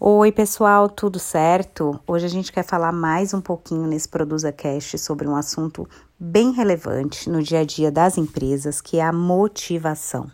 Oi, 0.00 0.30
pessoal, 0.30 0.88
tudo 0.88 1.18
certo? 1.18 1.98
Hoje 2.06 2.24
a 2.24 2.28
gente 2.28 2.52
quer 2.52 2.62
falar 2.62 2.92
mais 2.92 3.34
um 3.34 3.40
pouquinho 3.40 3.84
nesse 3.88 4.08
Produza 4.08 4.52
Cast 4.52 4.96
sobre 4.96 5.26
um 5.26 5.34
assunto 5.34 5.88
bem 6.16 6.52
relevante 6.52 7.28
no 7.28 7.42
dia 7.42 7.60
a 7.60 7.64
dia 7.64 7.90
das 7.90 8.16
empresas, 8.16 8.80
que 8.80 8.98
é 8.98 9.02
a 9.02 9.12
motivação. 9.12 10.30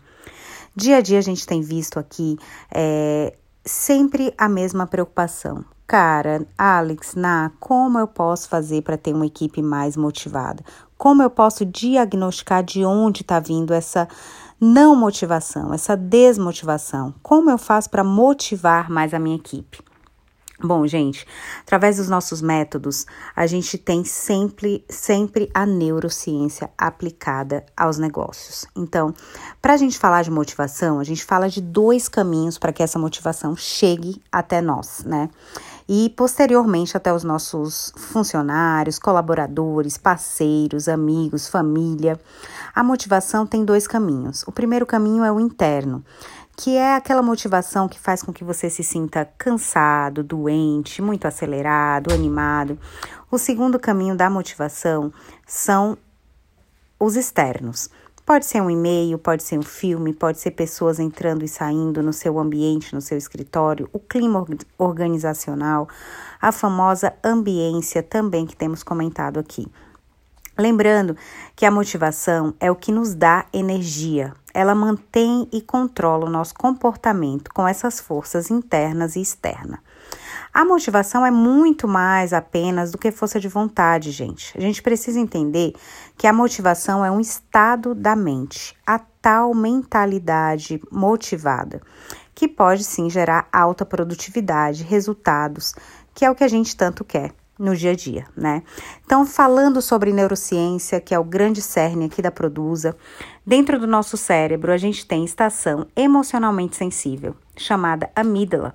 Dia 0.75 0.97
a 0.97 1.01
dia 1.01 1.17
a 1.17 1.21
gente 1.21 1.47
tem 1.47 1.61
visto 1.61 1.97
aqui 1.97 2.37
é, 2.71 3.35
sempre 3.65 4.31
a 4.37 4.47
mesma 4.47 4.85
preocupação. 4.85 5.65
Cara, 5.87 6.45
Alex, 6.55 7.15
Na, 7.15 7.51
como 7.59 7.97
eu 7.97 8.07
posso 8.07 8.47
fazer 8.47 8.83
para 8.83 8.97
ter 8.97 9.15
uma 9.15 9.25
equipe 9.25 9.63
mais 9.63 9.97
motivada? 9.97 10.63
Como 10.95 11.23
eu 11.23 11.29
posso 11.29 11.65
diagnosticar 11.65 12.63
de 12.63 12.85
onde 12.85 13.21
está 13.21 13.39
vindo 13.39 13.73
essa 13.73 14.07
não 14.59 14.95
motivação, 14.95 15.73
essa 15.73 15.95
desmotivação. 15.95 17.13
Como 17.21 17.49
eu 17.49 17.57
faço 17.57 17.89
para 17.89 18.03
motivar 18.03 18.89
mais 18.89 19.13
a 19.13 19.19
minha 19.19 19.35
equipe? 19.35 19.79
Bom, 20.63 20.87
gente, 20.87 21.27
através 21.61 21.97
dos 21.97 22.07
nossos 22.07 22.41
métodos, 22.41 23.05
a 23.35 23.45
gente 23.45 23.77
tem 23.77 24.05
sempre, 24.05 24.85
sempre 24.89 25.51
a 25.53 25.65
neurociência 25.65 26.69
aplicada 26.77 27.65
aos 27.75 27.97
negócios. 27.97 28.65
Então, 28.73 29.13
para 29.61 29.73
a 29.73 29.77
gente 29.77 29.99
falar 29.99 30.23
de 30.23 30.31
motivação, 30.31 30.99
a 30.99 31.03
gente 31.03 31.25
fala 31.25 31.49
de 31.49 31.61
dois 31.61 32.07
caminhos 32.07 32.57
para 32.57 32.71
que 32.71 32.81
essa 32.81 32.97
motivação 32.97 33.53
chegue 33.53 34.21
até 34.31 34.61
nós, 34.61 35.03
né? 35.05 35.29
E 35.87 36.09
posteriormente 36.09 36.97
até 36.97 37.13
os 37.13 37.23
nossos 37.23 37.93
funcionários, 37.95 38.97
colaboradores, 38.97 39.97
parceiros, 39.97 40.87
amigos, 40.87 41.47
família. 41.47 42.19
A 42.73 42.83
motivação 42.83 43.45
tem 43.45 43.63
dois 43.63 43.87
caminhos. 43.87 44.43
O 44.47 44.51
primeiro 44.51 44.85
caminho 44.85 45.23
é 45.23 45.31
o 45.31 45.39
interno, 45.39 46.03
que 46.57 46.75
é 46.75 46.95
aquela 46.95 47.21
motivação 47.21 47.87
que 47.87 47.99
faz 47.99 48.23
com 48.23 48.33
que 48.33 48.43
você 48.43 48.69
se 48.69 48.83
sinta 48.83 49.29
cansado, 49.37 50.23
doente, 50.23 51.01
muito 51.01 51.27
acelerado, 51.27 52.13
animado. 52.13 52.79
O 53.29 53.37
segundo 53.37 53.79
caminho 53.79 54.15
da 54.15 54.29
motivação 54.29 55.13
são 55.45 55.97
os 56.99 57.15
externos. 57.15 57.89
Pode 58.25 58.47
ser 58.47 58.59
um 58.59 58.71
e-mail, 58.71 59.19
pode 59.19 59.43
ser 59.43 59.59
um 59.59 59.63
filme, 59.63 60.11
pode 60.11 60.39
ser 60.39 60.49
pessoas 60.49 60.99
entrando 60.99 61.45
e 61.45 61.47
saindo 61.47 62.01
no 62.01 62.11
seu 62.11 62.39
ambiente, 62.39 62.95
no 62.95 62.99
seu 62.99 63.19
escritório, 63.19 63.87
o 63.93 63.99
clima 63.99 64.43
organizacional, 64.79 65.87
a 66.41 66.51
famosa 66.51 67.13
ambiência 67.23 68.01
também 68.01 68.47
que 68.47 68.55
temos 68.55 68.81
comentado 68.81 69.39
aqui. 69.39 69.67
Lembrando 70.57 71.15
que 71.55 71.67
a 71.67 71.71
motivação 71.71 72.55
é 72.59 72.71
o 72.71 72.75
que 72.75 72.91
nos 72.91 73.13
dá 73.13 73.45
energia. 73.53 74.33
Ela 74.55 74.73
mantém 74.73 75.47
e 75.51 75.61
controla 75.61 76.25
o 76.25 76.29
nosso 76.29 76.55
comportamento 76.55 77.53
com 77.53 77.67
essas 77.67 77.99
forças 77.99 78.49
internas 78.49 79.15
e 79.15 79.21
externas. 79.21 79.79
A 80.55 80.63
motivação 80.63 81.25
é 81.25 81.31
muito 81.31 81.85
mais 81.85 82.31
apenas 82.31 82.89
do 82.89 82.97
que 82.97 83.11
força 83.11 83.41
de 83.41 83.49
vontade, 83.49 84.09
gente. 84.11 84.57
A 84.57 84.61
gente 84.61 84.81
precisa 84.81 85.19
entender 85.19 85.73
que 86.17 86.25
a 86.25 86.31
motivação 86.31 87.03
é 87.03 87.11
um 87.11 87.19
estado 87.19 87.93
da 87.93 88.15
mente, 88.15 88.73
a 88.87 88.97
tal 88.97 89.53
mentalidade 89.53 90.81
motivada, 90.89 91.81
que 92.33 92.47
pode 92.47 92.85
sim 92.85 93.09
gerar 93.09 93.49
alta 93.51 93.85
produtividade, 93.85 94.81
resultados, 94.81 95.75
que 96.13 96.23
é 96.23 96.31
o 96.31 96.35
que 96.35 96.45
a 96.45 96.47
gente 96.47 96.73
tanto 96.77 97.03
quer 97.03 97.33
no 97.59 97.75
dia 97.75 97.91
a 97.91 97.95
dia, 97.95 98.25
né? 98.33 98.63
Então, 99.05 99.25
falando 99.25 99.81
sobre 99.81 100.13
neurociência, 100.13 101.01
que 101.01 101.13
é 101.13 101.19
o 101.19 101.23
grande 101.25 101.61
cerne 101.61 102.05
aqui 102.05 102.21
da 102.21 102.31
Produza, 102.31 102.95
dentro 103.45 103.77
do 103.77 103.87
nosso 103.87 104.15
cérebro 104.15 104.71
a 104.71 104.77
gente 104.77 105.05
tem 105.05 105.25
estação 105.25 105.85
emocionalmente 105.97 106.77
sensível, 106.77 107.35
chamada 107.57 108.09
amígdala 108.15 108.73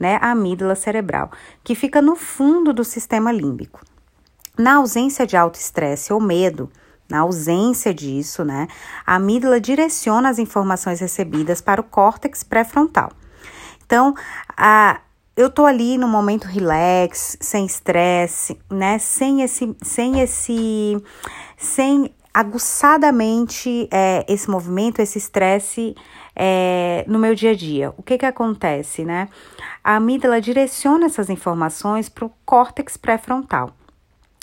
né, 0.00 0.18
a 0.22 0.30
amígdala 0.30 0.74
cerebral, 0.74 1.30
que 1.62 1.74
fica 1.74 2.00
no 2.00 2.16
fundo 2.16 2.72
do 2.72 2.82
sistema 2.82 3.30
límbico. 3.30 3.80
Na 4.58 4.76
ausência 4.76 5.26
de 5.26 5.36
alto 5.36 5.56
estresse 5.56 6.12
ou 6.12 6.20
medo, 6.20 6.70
na 7.08 7.20
ausência 7.20 7.92
disso, 7.92 8.44
né, 8.44 8.66
a 9.06 9.16
amígdala 9.16 9.60
direciona 9.60 10.30
as 10.30 10.38
informações 10.38 11.00
recebidas 11.00 11.60
para 11.60 11.80
o 11.80 11.84
córtex 11.84 12.42
pré-frontal. 12.42 13.12
Então, 13.84 14.14
a, 14.56 15.00
eu 15.36 15.50
tô 15.50 15.66
ali 15.66 15.98
no 15.98 16.08
momento 16.08 16.44
relax, 16.44 17.36
sem 17.40 17.66
estresse, 17.66 18.58
né, 18.70 18.98
sem 18.98 19.42
esse, 19.42 19.76
sem 19.82 20.20
esse, 20.20 21.02
sem 21.56 22.14
aguçadamente 22.32 23.88
é, 23.90 24.24
esse 24.28 24.48
movimento, 24.48 25.00
esse 25.00 25.18
estresse 25.18 25.94
é, 26.34 27.04
no 27.08 27.18
meu 27.18 27.34
dia 27.34 27.50
a 27.50 27.54
dia. 27.54 27.92
O 27.96 28.02
que 28.02 28.18
que 28.18 28.26
acontece, 28.26 29.04
né? 29.04 29.28
A 29.82 29.96
amígdala 29.96 30.40
direciona 30.40 31.06
essas 31.06 31.28
informações 31.28 32.08
para 32.08 32.24
o 32.24 32.32
córtex 32.44 32.96
pré-frontal. 32.96 33.70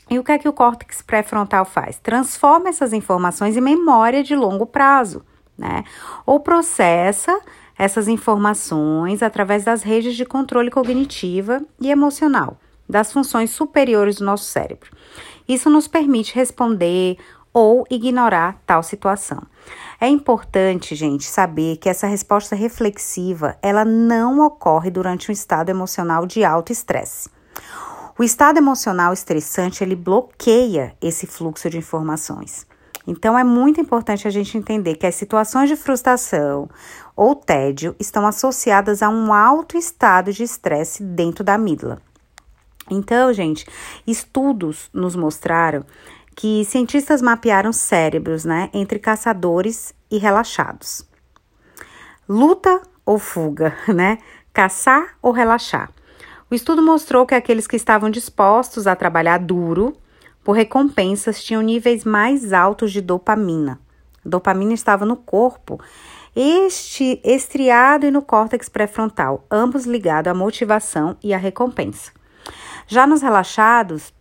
E 0.10 0.18
o 0.20 0.24
que 0.24 0.32
é 0.32 0.38
que 0.38 0.48
o 0.48 0.54
córtex 0.54 1.02
pré-frontal 1.02 1.66
faz? 1.66 1.98
Transforma 1.98 2.70
essas 2.70 2.94
informações 2.94 3.58
em 3.58 3.62
memória 3.62 4.24
de 4.24 4.36
longo 4.36 4.66
prazo, 4.66 5.24
né? 5.58 5.84
Ou 6.26 6.40
processa 6.40 7.38
essas 7.78 8.08
informações 8.08 9.22
através 9.22 9.64
das 9.64 9.84
redes 9.84 10.16
de 10.16 10.26
controle 10.26 10.72
cognitiva 10.72 11.62
e 11.80 11.90
emocional, 11.92 12.58
das 12.90 13.12
funções 13.12 13.52
superiores 13.52 14.16
do 14.16 14.26
nosso 14.26 14.46
cérebro. 14.46 14.90
Isso 15.48 15.70
nos 15.70 15.88
permite 15.88 16.36
responder 16.36 17.18
ou 17.58 17.88
ignorar 17.90 18.62
tal 18.68 18.84
situação. 18.84 19.42
É 20.00 20.08
importante, 20.08 20.94
gente, 20.94 21.24
saber 21.24 21.78
que 21.78 21.90
essa 21.90 22.06
resposta 22.06 22.56
reflexiva, 22.56 23.58
ela 23.64 23.84
não 23.84 24.46
ocorre 24.46 24.92
durante 24.92 25.32
um 25.32 25.34
estado 25.34 25.70
emocional 25.70 26.28
de 26.28 26.44
alto 26.44 26.72
estresse. 26.72 27.28
O 28.16 28.24
estado 28.24 28.58
emocional 28.58 29.12
estressante, 29.12 29.84
ele 29.84 29.96
bloqueia 29.96 30.96
esse 31.02 31.26
fluxo 31.26 31.68
de 31.68 31.80
informações. 31.80 32.68
Então 33.08 33.36
é 33.36 33.44
muito 33.44 33.82
importante 33.82 34.28
a 34.28 34.32
gente 34.32 34.56
entender 34.56 34.96
que 34.96 35.08
as 35.08 35.16
situações 35.16 35.68
de 35.68 35.76
frustração 35.76 36.70
ou 37.16 37.34
tédio 37.34 37.96
estão 38.00 38.28
associadas 38.28 39.02
a 39.02 39.10
um 39.10 39.34
alto 39.34 39.76
estado 39.76 40.32
de 40.32 40.44
estresse 40.44 41.02
dentro 41.02 41.44
da 41.44 41.56
amígdala. 41.56 42.00
Então, 42.90 43.34
gente, 43.34 43.66
estudos 44.06 44.90
nos 44.94 45.16
mostraram 45.16 45.84
que 46.38 46.64
cientistas 46.66 47.20
mapearam 47.20 47.74
cérebros 47.74 48.46
né, 48.46 48.70
entre 48.72 49.00
caçadores 49.00 49.92
e 50.10 50.20
relaxados. 50.20 51.04
Luta 52.30 52.80
ou 53.04 53.18
fuga, 53.18 53.76
né? 53.92 54.20
Caçar 54.54 55.18
ou 55.20 55.32
relaxar. 55.32 55.90
O 56.50 56.54
estudo 56.54 56.84
mostrou 56.84 57.26
que 57.26 57.34
aqueles 57.34 57.66
que 57.66 57.76
estavam 57.76 58.12
dispostos 58.12 58.86
a 58.86 58.96
trabalhar 58.96 59.40
duro 59.40 59.98
por 60.44 60.52
recompensas 60.52 61.44
tinham 61.44 61.64
níveis 61.64 62.06
mais 62.06 62.54
altos 62.54 62.92
de 62.92 63.02
dopamina. 63.02 63.80
A 64.24 64.30
dopamina 64.30 64.74
estava 64.74 65.08
no 65.08 65.18
corpo, 65.18 65.82
este 66.36 67.20
estriado 67.24 68.06
e 68.06 68.12
no 68.12 68.22
córtex 68.22 68.70
pré-frontal, 68.70 69.44
ambos 69.50 69.86
ligados 69.86 70.32
à 70.32 70.36
motivação 70.36 71.18
e 71.24 71.34
à 71.34 71.38
recompensa. 71.38 72.12
Já 72.88 73.08
nos 73.08 73.24
relaxados, 73.24 74.14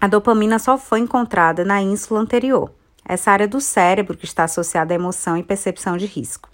a 0.00 0.06
dopamina 0.06 0.58
só 0.58 0.78
foi 0.78 1.00
encontrada 1.00 1.64
na 1.64 1.82
ínsula 1.82 2.20
anterior, 2.20 2.70
essa 3.04 3.32
área 3.32 3.48
do 3.48 3.60
cérebro 3.60 4.16
que 4.16 4.24
está 4.24 4.44
associada 4.44 4.94
à 4.94 4.96
emoção 4.96 5.36
e 5.36 5.42
percepção 5.42 5.96
de 5.96 6.06
risco. 6.06 6.48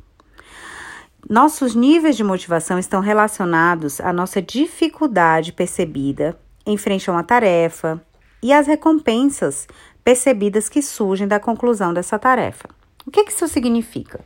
Nossos 1.29 1.75
níveis 1.75 2.17
de 2.17 2.25
motivação 2.25 2.79
estão 2.79 3.01
relacionados 3.01 4.01
à 4.01 4.13
nossa 4.13 4.43
dificuldade 4.43 5.53
percebida 5.53 6.39
em 6.67 6.77
frente 6.77 7.09
a 7.09 7.13
uma 7.13 7.25
tarefa 7.25 8.03
e 8.43 8.53
às 8.53 8.67
recompensas 8.67 9.67
percebidas 10.03 10.69
que 10.69 10.83
surgem 10.83 11.27
da 11.27 11.41
conclusão 11.41 11.95
dessa 11.95 12.19
tarefa. 12.19 12.69
O 13.07 13.11
que, 13.11 13.25
que 13.25 13.33
isso 13.33 13.49
significa? 13.49 14.21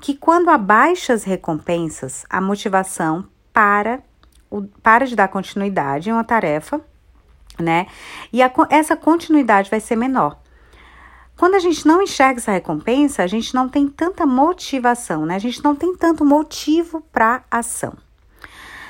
Que 0.00 0.14
quando 0.14 0.48
há 0.48 0.56
baixas 0.56 1.24
recompensas, 1.24 2.24
a 2.28 2.40
motivação 2.40 3.26
para, 3.52 4.02
para 4.82 5.06
de 5.06 5.14
dar 5.14 5.28
continuidade 5.28 6.08
em 6.08 6.12
uma 6.12 6.24
tarefa 6.24 6.80
né? 7.60 7.86
E 8.32 8.42
a, 8.42 8.50
essa 8.68 8.96
continuidade 8.96 9.70
vai 9.70 9.80
ser 9.80 9.96
menor. 9.96 10.38
Quando 11.36 11.54
a 11.54 11.58
gente 11.58 11.86
não 11.86 12.02
enxerga 12.02 12.38
essa 12.38 12.52
recompensa, 12.52 13.22
a 13.22 13.26
gente 13.26 13.54
não 13.54 13.68
tem 13.68 13.88
tanta 13.88 14.26
motivação, 14.26 15.24
né? 15.24 15.36
A 15.36 15.38
gente 15.38 15.64
não 15.64 15.74
tem 15.74 15.96
tanto 15.96 16.24
motivo 16.24 17.00
para 17.12 17.42
ação. 17.50 17.94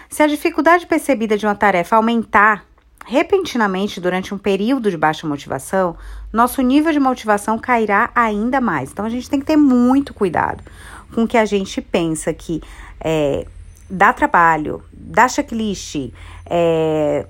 Se 0.08 0.22
a 0.22 0.26
dificuldade 0.26 0.86
percebida 0.86 1.38
de 1.38 1.46
uma 1.46 1.54
tarefa 1.54 1.94
aumentar 1.94 2.64
repentinamente 3.06 4.00
durante 4.00 4.34
um 4.34 4.38
período 4.38 4.90
de 4.90 4.96
baixa 4.96 5.26
motivação, 5.26 5.96
nosso 6.32 6.60
nível 6.62 6.92
de 6.92 7.00
motivação 7.00 7.58
cairá 7.58 8.10
ainda 8.14 8.60
mais. 8.60 8.90
Então 8.90 9.04
a 9.04 9.08
gente 9.08 9.30
tem 9.30 9.40
que 9.40 9.46
ter 9.46 9.56
muito 9.56 10.12
cuidado 10.12 10.62
com 11.14 11.24
o 11.24 11.28
que 11.28 11.36
a 11.36 11.44
gente 11.44 11.80
pensa 11.80 12.32
que 12.32 12.60
é, 13.00 13.46
dá 13.88 14.12
trabalho, 14.12 14.82
dá 14.92 15.28
checklist, 15.28 16.12
é, 16.46 17.26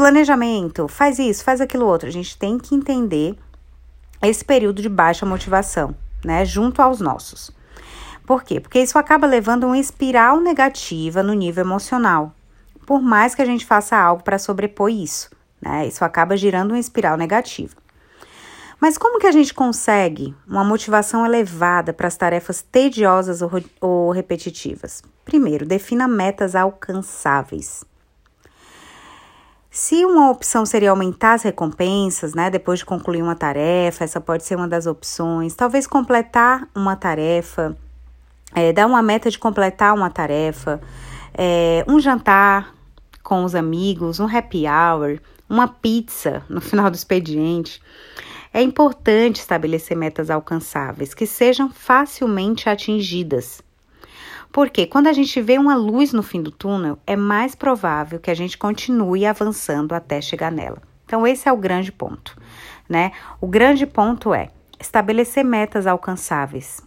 planejamento, 0.00 0.88
faz 0.88 1.18
isso, 1.18 1.44
faz 1.44 1.60
aquilo 1.60 1.84
outro. 1.84 2.08
A 2.08 2.12
gente 2.12 2.36
tem 2.38 2.56
que 2.58 2.74
entender 2.74 3.36
esse 4.22 4.42
período 4.42 4.80
de 4.80 4.88
baixa 4.88 5.26
motivação, 5.26 5.94
né, 6.24 6.42
junto 6.42 6.80
aos 6.80 7.00
nossos. 7.00 7.50
Por 8.26 8.42
quê? 8.42 8.60
Porque 8.60 8.80
isso 8.80 8.98
acaba 8.98 9.26
levando 9.26 9.64
uma 9.64 9.76
espiral 9.76 10.40
negativa 10.40 11.22
no 11.22 11.34
nível 11.34 11.64
emocional. 11.64 12.34
por 12.86 13.02
mais 13.02 13.34
que 13.34 13.42
a 13.42 13.44
gente 13.44 13.66
faça 13.66 13.96
algo 13.96 14.24
para 14.24 14.38
sobrepor 14.38 14.88
isso, 14.90 15.30
né? 15.60 15.86
Isso 15.86 16.04
acaba 16.04 16.36
girando 16.36 16.72
uma 16.72 16.78
espiral 16.78 17.16
negativa. 17.16 17.76
Mas 18.80 18.96
como 18.96 19.20
que 19.20 19.26
a 19.26 19.32
gente 19.32 19.52
consegue 19.52 20.34
uma 20.48 20.64
motivação 20.64 21.24
elevada 21.24 21.92
para 21.92 22.08
as 22.08 22.16
tarefas 22.16 22.62
tediosas 22.62 23.42
ou, 23.42 23.50
ou 23.80 24.10
repetitivas? 24.10 25.02
Primeiro, 25.24 25.66
defina 25.66 26.08
metas 26.08 26.56
alcançáveis. 26.56 27.84
Se 29.70 30.04
uma 30.04 30.28
opção 30.32 30.66
seria 30.66 30.90
aumentar 30.90 31.34
as 31.34 31.42
recompensas, 31.44 32.34
né, 32.34 32.50
depois 32.50 32.80
de 32.80 32.84
concluir 32.84 33.22
uma 33.22 33.36
tarefa, 33.36 34.02
essa 34.02 34.20
pode 34.20 34.42
ser 34.42 34.56
uma 34.56 34.66
das 34.66 34.84
opções. 34.84 35.54
Talvez 35.54 35.86
completar 35.86 36.68
uma 36.74 36.96
tarefa, 36.96 37.76
é, 38.52 38.72
dar 38.72 38.88
uma 38.88 39.00
meta 39.00 39.30
de 39.30 39.38
completar 39.38 39.94
uma 39.94 40.10
tarefa, 40.10 40.80
é, 41.32 41.84
um 41.86 42.00
jantar 42.00 42.74
com 43.22 43.44
os 43.44 43.54
amigos, 43.54 44.18
um 44.18 44.26
happy 44.26 44.64
hour, 44.66 45.20
uma 45.48 45.68
pizza 45.68 46.42
no 46.50 46.60
final 46.60 46.90
do 46.90 46.96
expediente. 46.96 47.80
É 48.52 48.60
importante 48.60 49.36
estabelecer 49.36 49.96
metas 49.96 50.30
alcançáveis 50.30 51.14
que 51.14 51.26
sejam 51.26 51.70
facilmente 51.70 52.68
atingidas. 52.68 53.62
Porque 54.52 54.86
quando 54.86 55.06
a 55.06 55.12
gente 55.12 55.40
vê 55.40 55.58
uma 55.58 55.76
luz 55.76 56.12
no 56.12 56.22
fim 56.22 56.42
do 56.42 56.50
túnel, 56.50 56.98
é 57.06 57.14
mais 57.14 57.54
provável 57.54 58.18
que 58.18 58.30
a 58.30 58.34
gente 58.34 58.58
continue 58.58 59.24
avançando 59.24 59.92
até 59.92 60.20
chegar 60.20 60.50
nela. 60.50 60.82
Então, 61.04 61.26
esse 61.26 61.48
é 61.48 61.52
o 61.52 61.56
grande 61.56 61.92
ponto, 61.92 62.36
né? 62.88 63.12
O 63.40 63.46
grande 63.46 63.86
ponto 63.86 64.34
é 64.34 64.50
estabelecer 64.78 65.44
metas 65.44 65.86
alcançáveis, 65.86 66.80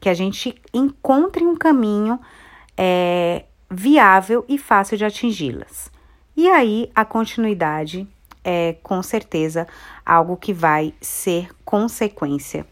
que 0.00 0.08
a 0.08 0.14
gente 0.14 0.60
encontre 0.72 1.44
um 1.44 1.56
caminho 1.56 2.20
é, 2.76 3.44
viável 3.70 4.44
e 4.48 4.58
fácil 4.58 4.96
de 4.96 5.04
atingi-las. 5.04 5.90
E 6.36 6.48
aí, 6.48 6.90
a 6.94 7.04
continuidade 7.04 8.06
é 8.44 8.76
com 8.82 9.02
certeza 9.02 9.66
algo 10.06 10.36
que 10.36 10.52
vai 10.52 10.94
ser 11.00 11.48
consequência 11.64 12.66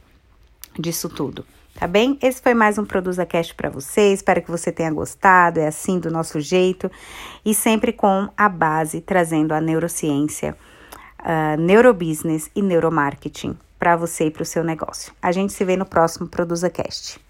disso 0.78 1.08
tudo. 1.08 1.44
Tá 1.78 1.86
bem? 1.86 2.18
Esse 2.22 2.40
foi 2.40 2.54
mais 2.54 2.78
um 2.78 2.86
Produza 2.86 3.26
Cast 3.26 3.54
para 3.54 3.68
você. 3.68 4.10
Espero 4.10 4.40
que 4.40 4.50
você 4.50 4.72
tenha 4.72 4.90
gostado. 4.90 5.60
É 5.60 5.66
assim 5.66 5.98
do 5.98 6.10
nosso 6.10 6.40
jeito 6.40 6.90
e 7.44 7.54
sempre 7.54 7.92
com 7.92 8.30
a 8.34 8.48
base 8.48 9.02
trazendo 9.02 9.52
a 9.52 9.60
neurociência, 9.60 10.56
uh, 11.20 11.60
neurobusiness 11.60 12.50
e 12.56 12.62
neuromarketing 12.62 13.58
para 13.78 13.94
você 13.94 14.28
e 14.28 14.30
para 14.30 14.42
o 14.42 14.46
seu 14.46 14.64
negócio. 14.64 15.12
A 15.20 15.30
gente 15.30 15.52
se 15.52 15.64
vê 15.66 15.76
no 15.76 15.84
próximo 15.84 16.26
Produza 16.26 16.70
Cast. 16.70 17.20